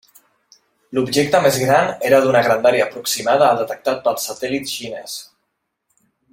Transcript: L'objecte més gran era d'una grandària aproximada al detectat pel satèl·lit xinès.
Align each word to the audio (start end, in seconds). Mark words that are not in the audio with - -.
L'objecte 0.97 1.41
més 1.43 1.59
gran 1.63 1.91
era 2.09 2.21
d'una 2.23 2.41
grandària 2.49 2.87
aproximada 2.87 3.51
al 3.51 3.61
detectat 3.63 4.03
pel 4.09 4.21
satèl·lit 4.25 4.75
xinès. 4.77 5.23